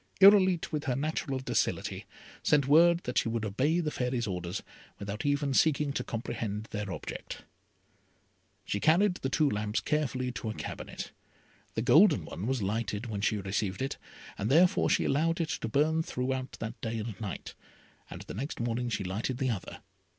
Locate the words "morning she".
18.59-19.03